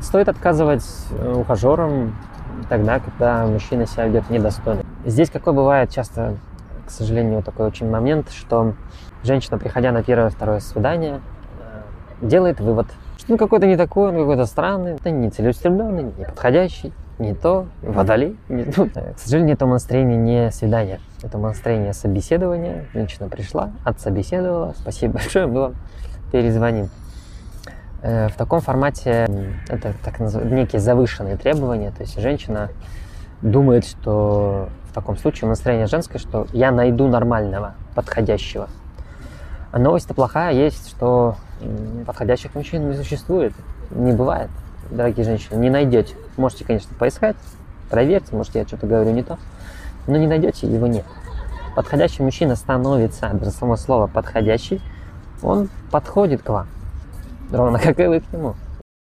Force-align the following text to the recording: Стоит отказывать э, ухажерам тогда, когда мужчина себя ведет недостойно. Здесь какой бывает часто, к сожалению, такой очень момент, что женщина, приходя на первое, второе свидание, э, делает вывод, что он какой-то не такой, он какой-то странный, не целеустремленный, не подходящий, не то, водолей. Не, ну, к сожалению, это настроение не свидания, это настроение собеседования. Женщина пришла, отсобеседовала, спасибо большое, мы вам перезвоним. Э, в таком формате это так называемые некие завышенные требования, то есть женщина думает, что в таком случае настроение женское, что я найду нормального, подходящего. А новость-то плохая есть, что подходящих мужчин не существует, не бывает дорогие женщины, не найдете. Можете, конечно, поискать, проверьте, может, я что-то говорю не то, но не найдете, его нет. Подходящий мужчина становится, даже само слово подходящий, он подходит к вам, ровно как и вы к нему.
Стоит 0.00 0.28
отказывать 0.28 0.84
э, 1.10 1.32
ухажерам 1.32 2.14
тогда, 2.68 3.00
когда 3.00 3.46
мужчина 3.46 3.86
себя 3.86 4.06
ведет 4.06 4.30
недостойно. 4.30 4.82
Здесь 5.04 5.30
какой 5.30 5.52
бывает 5.52 5.90
часто, 5.90 6.36
к 6.86 6.90
сожалению, 6.90 7.42
такой 7.42 7.66
очень 7.66 7.88
момент, 7.88 8.30
что 8.30 8.74
женщина, 9.22 9.58
приходя 9.58 9.92
на 9.92 10.02
первое, 10.02 10.30
второе 10.30 10.60
свидание, 10.60 11.20
э, 12.22 12.26
делает 12.26 12.60
вывод, 12.60 12.86
что 13.18 13.32
он 13.32 13.38
какой-то 13.38 13.66
не 13.66 13.76
такой, 13.76 14.08
он 14.08 14.16
какой-то 14.16 14.46
странный, 14.46 14.96
не 15.04 15.30
целеустремленный, 15.30 16.04
не 16.04 16.24
подходящий, 16.24 16.92
не 17.18 17.34
то, 17.34 17.66
водолей. 17.82 18.38
Не, 18.48 18.64
ну, 18.76 18.88
к 18.88 19.18
сожалению, 19.18 19.54
это 19.54 19.66
настроение 19.66 20.16
не 20.16 20.50
свидания, 20.50 21.00
это 21.22 21.36
настроение 21.36 21.92
собеседования. 21.92 22.86
Женщина 22.94 23.28
пришла, 23.28 23.70
отсобеседовала, 23.84 24.74
спасибо 24.78 25.14
большое, 25.14 25.46
мы 25.46 25.60
вам 25.60 25.74
перезвоним. 26.32 26.88
Э, 28.02 28.28
в 28.28 28.34
таком 28.34 28.60
формате 28.60 29.28
это 29.68 29.94
так 30.02 30.20
называемые 30.20 30.62
некие 30.62 30.80
завышенные 30.80 31.36
требования, 31.36 31.90
то 31.90 32.02
есть 32.02 32.18
женщина 32.18 32.70
думает, 33.42 33.84
что 33.84 34.68
в 34.90 34.94
таком 34.94 35.18
случае 35.18 35.48
настроение 35.48 35.86
женское, 35.86 36.18
что 36.18 36.46
я 36.52 36.70
найду 36.70 37.08
нормального, 37.08 37.74
подходящего. 37.94 38.68
А 39.72 39.78
новость-то 39.78 40.14
плохая 40.14 40.52
есть, 40.52 40.90
что 40.90 41.36
подходящих 42.06 42.54
мужчин 42.54 42.90
не 42.90 42.96
существует, 42.96 43.52
не 43.90 44.12
бывает 44.12 44.50
дорогие 44.90 45.24
женщины, 45.24 45.56
не 45.58 45.70
найдете. 45.70 46.16
Можете, 46.36 46.64
конечно, 46.64 46.94
поискать, 46.98 47.36
проверьте, 47.90 48.34
может, 48.34 48.54
я 48.54 48.66
что-то 48.66 48.86
говорю 48.86 49.10
не 49.12 49.22
то, 49.22 49.38
но 50.06 50.16
не 50.16 50.26
найдете, 50.26 50.66
его 50.66 50.86
нет. 50.86 51.04
Подходящий 51.76 52.22
мужчина 52.22 52.56
становится, 52.56 53.30
даже 53.32 53.50
само 53.50 53.76
слово 53.76 54.06
подходящий, 54.06 54.80
он 55.42 55.68
подходит 55.90 56.42
к 56.42 56.48
вам, 56.48 56.66
ровно 57.52 57.78
как 57.78 57.98
и 58.00 58.06
вы 58.06 58.20
к 58.20 58.32
нему. 58.32 58.54